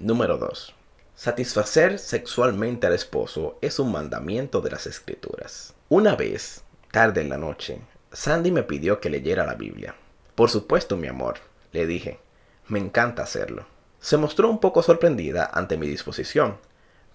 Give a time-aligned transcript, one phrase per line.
[0.00, 0.76] Número 2.
[1.16, 5.74] Satisfacer sexualmente al esposo es un mandamiento de las escrituras.
[5.88, 7.80] Una vez, tarde en la noche,
[8.12, 9.96] Sandy me pidió que leyera la Biblia.
[10.36, 11.38] Por supuesto, mi amor,
[11.72, 12.20] le dije.
[12.68, 13.66] Me encanta hacerlo.
[13.98, 16.58] Se mostró un poco sorprendida ante mi disposición.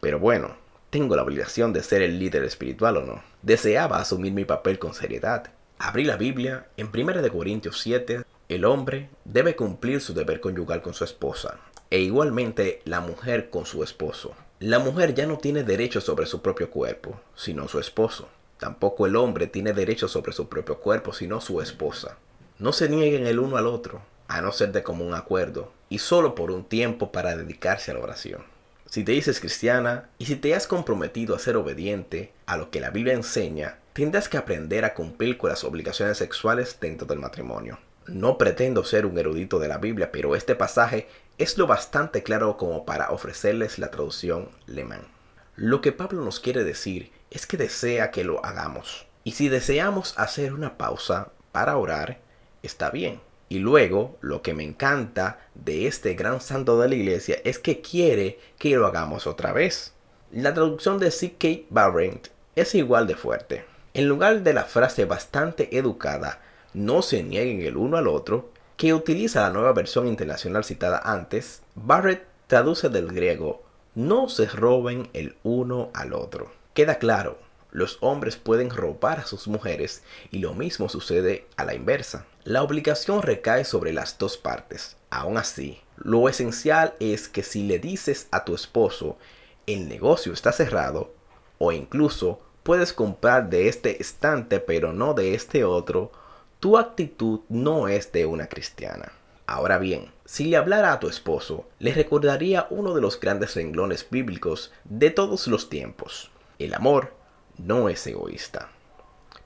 [0.00, 0.56] Pero bueno,
[0.88, 3.22] tengo la obligación de ser el líder espiritual o no.
[3.42, 5.52] Deseaba asumir mi papel con seriedad.
[5.78, 8.22] Abrí la Biblia en 1 Corintios 7.
[8.48, 11.60] El hombre debe cumplir su deber conyugal con su esposa,
[11.90, 14.34] e igualmente la mujer con su esposo.
[14.60, 18.28] La mujer ya no tiene derecho sobre su propio cuerpo, sino su esposo.
[18.58, 22.16] Tampoco el hombre tiene derecho sobre su propio cuerpo, sino su esposa.
[22.58, 26.34] No se nieguen el uno al otro, a no ser de común acuerdo, y solo
[26.34, 28.44] por un tiempo para dedicarse a la oración.
[28.86, 32.80] Si te dices cristiana y si te has comprometido a ser obediente a lo que
[32.80, 37.78] la Biblia enseña, tendrás que aprender a cumplir con las obligaciones sexuales dentro del matrimonio.
[38.10, 42.56] No pretendo ser un erudito de la Biblia, pero este pasaje es lo bastante claro
[42.56, 45.06] como para ofrecerles la traducción Lemán.
[45.54, 49.06] Lo que Pablo nos quiere decir es que desea que lo hagamos.
[49.22, 52.18] Y si deseamos hacer una pausa para orar,
[52.64, 53.20] está bien.
[53.48, 57.80] Y luego, lo que me encanta de este gran santo de la iglesia es que
[57.80, 59.92] quiere que lo hagamos otra vez.
[60.32, 61.66] La traducción de C.K.
[61.70, 63.64] Barrett es igual de fuerte.
[63.94, 66.40] En lugar de la frase bastante educada,
[66.74, 71.62] no se nieguen el uno al otro, que utiliza la nueva versión internacional citada antes,
[71.74, 73.62] Barrett traduce del griego
[73.94, 76.50] no se roben el uno al otro.
[76.74, 77.38] Queda claro,
[77.72, 82.24] los hombres pueden robar a sus mujeres y lo mismo sucede a la inversa.
[82.44, 84.96] La obligación recae sobre las dos partes.
[85.10, 89.18] Aún así, lo esencial es que si le dices a tu esposo
[89.66, 91.12] el negocio está cerrado
[91.58, 96.12] o incluso puedes comprar de este estante pero no de este otro,
[96.60, 99.12] tu actitud no es de una cristiana.
[99.46, 104.06] Ahora bien, si le hablara a tu esposo, le recordaría uno de los grandes renglones
[104.10, 106.30] bíblicos de todos los tiempos.
[106.58, 107.14] El amor
[107.56, 108.68] no es egoísta.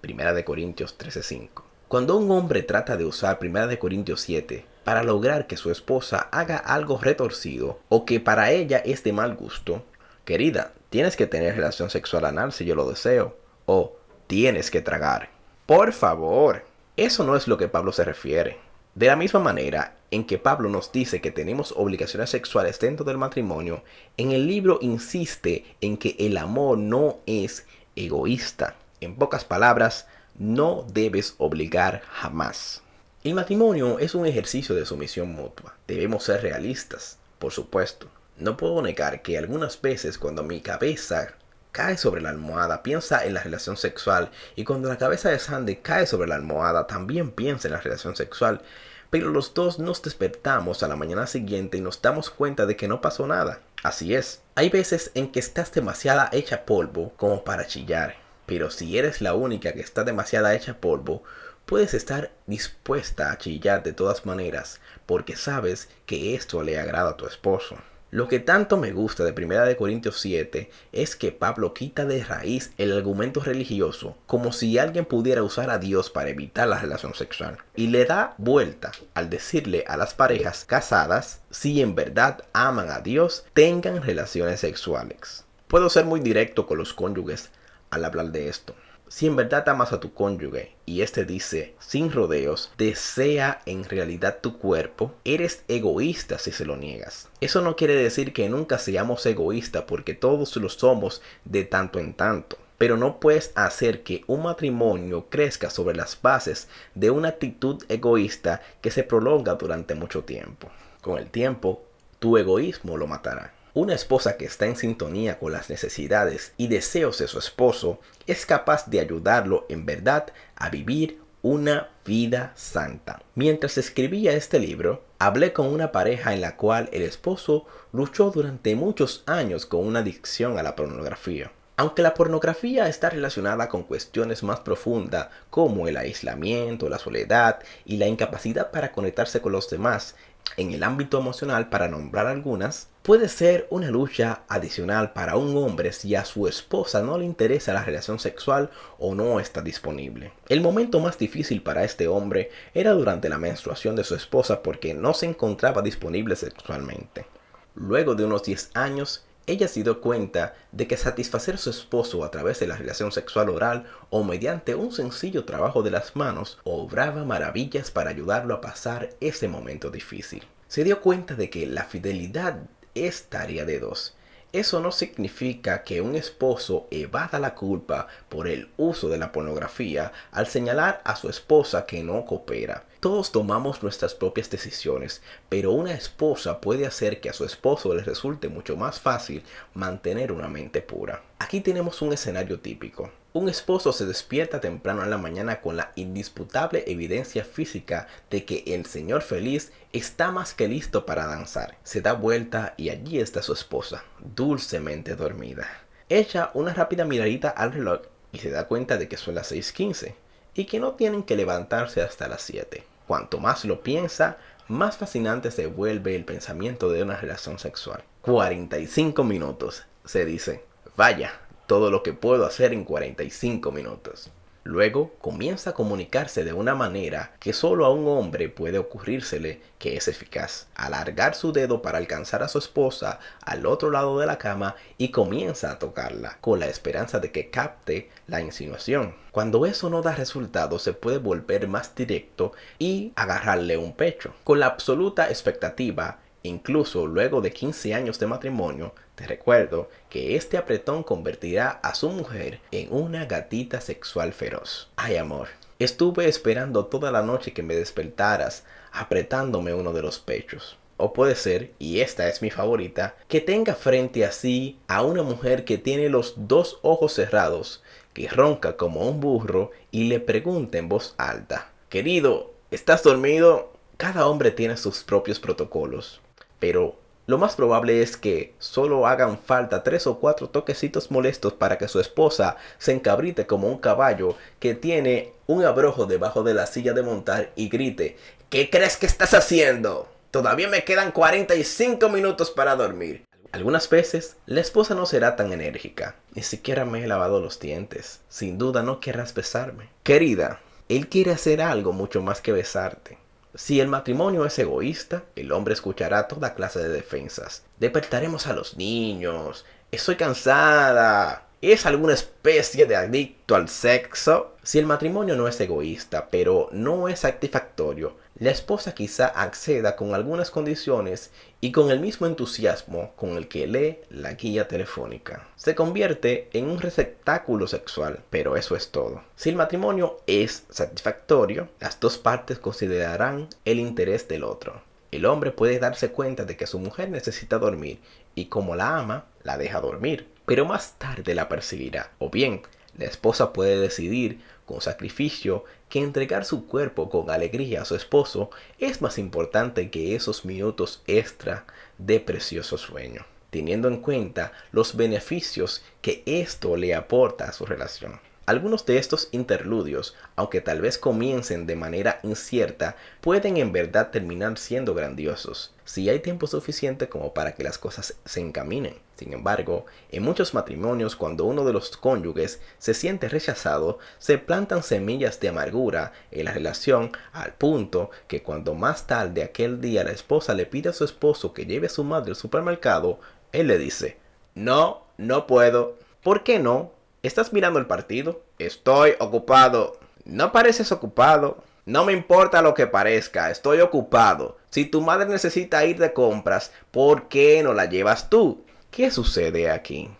[0.01, 1.63] Primera de Corintios 13:5.
[1.87, 6.29] Cuando un hombre trata de usar Primera de Corintios 7 para lograr que su esposa
[6.33, 9.85] haga algo retorcido o que para ella es de mal gusto,
[10.25, 13.37] querida, tienes que tener relación sexual anal si yo lo deseo,
[13.67, 15.29] o tienes que tragar.
[15.67, 16.65] Por favor,
[16.97, 18.59] eso no es lo que Pablo se refiere.
[18.95, 23.19] De la misma manera en que Pablo nos dice que tenemos obligaciones sexuales dentro del
[23.19, 23.83] matrimonio,
[24.17, 27.67] en el libro insiste en que el amor no es
[27.97, 28.77] egoísta.
[29.01, 30.07] En pocas palabras,
[30.39, 32.83] no debes obligar jamás.
[33.25, 35.75] El matrimonio es un ejercicio de sumisión mutua.
[35.89, 38.07] Debemos ser realistas, por supuesto.
[38.39, 41.35] No puedo negar que algunas veces cuando mi cabeza
[41.75, 44.31] cae sobre la almohada, piensa en la relación sexual.
[44.55, 48.15] Y cuando la cabeza de Sandy cae sobre la almohada, también piensa en la relación
[48.15, 48.63] sexual.
[49.11, 52.87] Pero los dos nos despertamos a la mañana siguiente y nos damos cuenta de que
[52.87, 53.59] no pasó nada.
[53.83, 58.15] Así es, hay veces en que estás demasiada hecha polvo como para chillar.
[58.47, 61.25] Pero si eres la única que está demasiada hecha polvo,
[61.67, 67.17] puedes estar dispuesta a chillar de todas maneras, porque sabes que esto le agrada a
[67.17, 67.77] tu esposo.
[68.15, 72.23] Lo que tanto me gusta de 1 de Corintios 7 es que Pablo quita de
[72.23, 77.15] raíz el argumento religioso como si alguien pudiera usar a Dios para evitar la relación
[77.15, 82.89] sexual y le da vuelta al decirle a las parejas casadas si en verdad aman
[82.89, 85.45] a Dios tengan relaciones sexuales.
[85.67, 87.51] Puedo ser muy directo con los cónyuges
[87.91, 88.77] al hablar de esto.
[89.15, 94.39] Si en verdad amas a tu cónyuge y este dice sin rodeos, desea en realidad
[94.41, 97.29] tu cuerpo, eres egoísta si se lo niegas.
[97.41, 102.15] Eso no quiere decir que nunca seamos egoístas porque todos lo somos de tanto en
[102.15, 102.59] tanto.
[102.77, 106.67] Pero no puedes hacer que un matrimonio crezca sobre las bases
[106.97, 110.73] de una actitud egoísta que se prolonga durante mucho tiempo.
[111.03, 111.85] Con el tiempo,
[112.19, 113.55] tu egoísmo lo matará.
[113.75, 117.99] Una esposa que está en sintonía con las necesidades y deseos de su esposo
[118.29, 123.21] es capaz de ayudarlo en verdad a vivir una vida santa.
[123.35, 128.77] Mientras escribía este libro, hablé con una pareja en la cual el esposo luchó durante
[128.77, 131.51] muchos años con una adicción a la pornografía.
[131.77, 137.97] Aunque la pornografía está relacionada con cuestiones más profundas como el aislamiento, la soledad y
[137.97, 140.15] la incapacidad para conectarse con los demás,
[140.57, 145.93] en el ámbito emocional, para nombrar algunas, puede ser una lucha adicional para un hombre
[145.93, 150.33] si a su esposa no le interesa la relación sexual o no está disponible.
[150.49, 154.95] El momento más difícil para este hombre era durante la menstruación de su esposa porque
[154.95, 157.27] no se encontraba disponible sexualmente.
[157.75, 162.25] Luego de unos 10 años, ella se dio cuenta de que satisfacer a su esposo
[162.25, 166.59] a través de la relación sexual oral o mediante un sencillo trabajo de las manos
[166.65, 170.45] obraba maravillas para ayudarlo a pasar ese momento difícil.
[170.69, 172.63] Se dio cuenta de que la fidelidad
[172.95, 174.15] es tarea de dos.
[174.55, 180.13] Eso no significa que un esposo evada la culpa por el uso de la pornografía
[180.31, 182.85] al señalar a su esposa que no coopera.
[183.01, 188.05] Todos tomamos nuestras propias decisiones, pero una esposa puede hacer que a su esposo le
[188.05, 189.43] resulte mucho más fácil
[189.75, 191.25] mantener una mente pura.
[191.41, 193.11] Aquí tenemos un escenario típico.
[193.37, 198.63] Un esposo se despierta temprano en la mañana con la indisputable evidencia física de que
[198.65, 201.77] el señor feliz está más que listo para danzar.
[201.83, 205.67] Se da vuelta y allí está su esposa, dulcemente dormida.
[206.09, 210.15] Echa una rápida miradita al reloj y se da cuenta de que son las 6.15
[210.55, 212.85] y que no tienen que levantarse hasta las 7.
[213.09, 214.39] Cuanto más lo piensa,
[214.69, 218.05] más fascinante se vuelve el pensamiento de una relación sexual.
[218.21, 220.63] 45 minutos, se dice.
[220.97, 224.31] Vaya, todo lo que puedo hacer en 45 minutos.
[224.67, 229.99] Luego comienza a comunicarse de una manera que solo a un hombre puede ocurrírsele que
[229.99, 230.69] es eficaz.
[230.75, 235.11] Alargar su dedo para alcanzar a su esposa al otro lado de la cama y
[235.11, 239.15] comienza a tocarla con la esperanza de que capte la insinuación.
[239.33, 244.61] Cuando eso no da resultado se puede volver más directo y agarrarle un pecho con
[244.61, 251.03] la absoluta expectativa Incluso luego de 15 años de matrimonio, te recuerdo que este apretón
[251.03, 254.91] convertirá a su mujer en una gatita sexual feroz.
[254.97, 255.49] Ay amor,
[255.79, 260.77] estuve esperando toda la noche que me despertaras apretándome uno de los pechos.
[260.99, 265.65] O puede ser, y esta es mi favorita, que tenga frente así a una mujer
[265.65, 267.83] que tiene los dos ojos cerrados,
[268.13, 273.73] que ronca como un burro y le pregunta en voz alta, Querido, ¿estás dormido?
[273.97, 276.21] Cada hombre tiene sus propios protocolos
[276.65, 276.97] pero
[277.27, 281.89] lo más probable es que solo hagan falta tres o cuatro toquecitos molestos para que
[281.89, 286.95] su esposa se encabrite como un caballo que tiene un abrojo debajo de la silla
[286.95, 288.17] de montar y grite,
[288.49, 290.09] ¿qué crees que estás haciendo?
[290.31, 293.27] Todavía me quedan 45 minutos para dormir.
[293.53, 298.23] Algunas veces la esposa no será tan enérgica, ni siquiera me he lavado los dientes.
[298.31, 299.91] Sin duda no querrás besarme.
[300.03, 303.19] Querida, él quiere hacer algo mucho más que besarte.
[303.57, 307.63] Si el matrimonio es egoísta, el hombre escuchará toda clase de defensas.
[307.79, 309.65] Despertaremos a los niños.
[309.93, 311.47] Estoy cansada.
[311.61, 314.57] ¿Es alguna especie de adicto al sexo?
[314.65, 320.13] Si el matrimonio no es egoísta, pero no es satisfactorio, la esposa quizá acceda con
[320.13, 325.47] algunas condiciones y con el mismo entusiasmo con el que lee la guía telefónica.
[325.55, 329.23] Se convierte en un receptáculo sexual, pero eso es todo.
[329.37, 334.83] Si el matrimonio es satisfactorio, las dos partes considerarán el interés del otro.
[335.13, 338.01] El hombre puede darse cuenta de que su mujer necesita dormir
[338.35, 342.11] y como la ama, la deja dormir, pero más tarde la perseguirá.
[342.19, 342.63] O bien,
[342.99, 348.51] la esposa puede decidir con sacrificio que entregar su cuerpo con alegría a su esposo
[348.81, 351.67] es más importante que esos minutos extra
[351.99, 358.19] de precioso sueño, teniendo en cuenta los beneficios que esto le aporta a su relación.
[358.47, 364.59] Algunos de estos interludios, aunque tal vez comiencen de manera incierta, pueden en verdad terminar
[364.59, 368.97] siendo grandiosos, si hay tiempo suficiente como para que las cosas se encaminen.
[369.17, 374.83] Sin embargo, en muchos matrimonios cuando uno de los cónyuges se siente rechazado, se plantan
[374.83, 380.11] semillas de amargura en la relación al punto que cuando más tarde aquel día la
[380.11, 383.21] esposa le pide a su esposo que lleve a su madre al supermercado,
[383.53, 384.19] él le dice,
[384.55, 385.97] no, no puedo.
[386.23, 386.93] ¿Por qué no?
[387.25, 388.43] ¿Estás mirando el partido?
[388.59, 389.99] Estoy ocupado.
[390.27, 391.65] No pareces ocupado.
[391.87, 394.59] No me importa lo que parezca, estoy ocupado.
[394.69, 398.67] Si tu madre necesita ir de compras, ¿por qué no la llevas tú?
[398.91, 400.11] ¿Qué sucede aquí?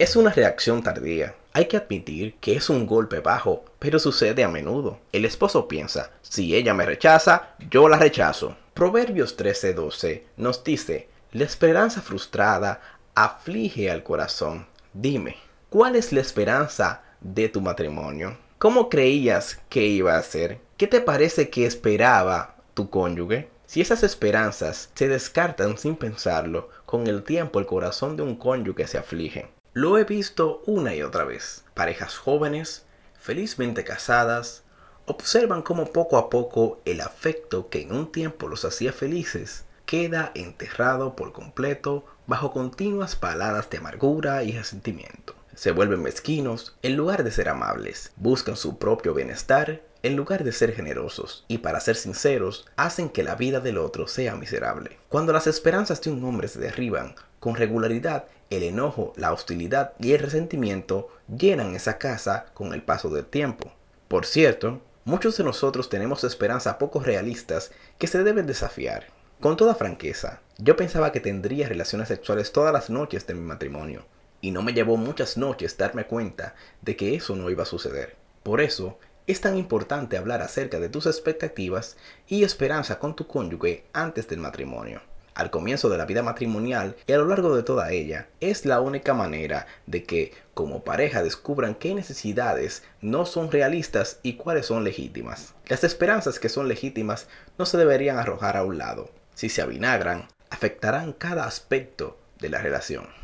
[0.00, 1.36] Es una reacción tardía.
[1.52, 4.98] Hay que admitir que es un golpe bajo, pero sucede a menudo.
[5.12, 8.56] El esposo piensa, si ella me rechaza, yo la rechazo.
[8.74, 12.80] Proverbios 13:12 nos dice, la esperanza frustrada
[13.14, 14.66] aflige al corazón.
[14.92, 15.36] Dime,
[15.70, 18.38] ¿Cuál es la esperanza de tu matrimonio?
[18.56, 20.60] ¿Cómo creías que iba a ser?
[20.78, 23.50] ¿Qué te parece que esperaba tu cónyuge?
[23.66, 28.86] Si esas esperanzas se descartan sin pensarlo, con el tiempo el corazón de un cónyuge
[28.86, 29.50] se aflige.
[29.74, 31.66] Lo he visto una y otra vez.
[31.74, 32.86] Parejas jóvenes,
[33.20, 34.62] felizmente casadas,
[35.04, 40.32] observan cómo poco a poco el afecto que en un tiempo los hacía felices queda
[40.34, 47.24] enterrado por completo bajo continuas paladas de amargura y resentimiento se vuelven mezquinos en lugar
[47.24, 51.96] de ser amables, buscan su propio bienestar en lugar de ser generosos y para ser
[51.96, 54.98] sinceros hacen que la vida del otro sea miserable.
[55.08, 60.12] Cuando las esperanzas de un hombre se derriban, con regularidad el enojo, la hostilidad y
[60.12, 63.72] el resentimiento llenan esa casa con el paso del tiempo.
[64.06, 69.06] Por cierto, muchos de nosotros tenemos esperanzas poco realistas que se deben desafiar.
[69.40, 74.04] Con toda franqueza, yo pensaba que tendría relaciones sexuales todas las noches de mi matrimonio,
[74.40, 78.16] y no me llevó muchas noches darme cuenta de que eso no iba a suceder.
[78.42, 83.84] Por eso, es tan importante hablar acerca de tus expectativas y esperanza con tu cónyuge
[83.92, 85.02] antes del matrimonio.
[85.34, 88.80] Al comienzo de la vida matrimonial y a lo largo de toda ella, es la
[88.80, 94.82] única manera de que como pareja descubran qué necesidades no son realistas y cuáles son
[94.82, 95.54] legítimas.
[95.66, 99.10] Las esperanzas que son legítimas no se deberían arrojar a un lado.
[99.34, 103.17] Si se avinagran, afectarán cada aspecto de la relación.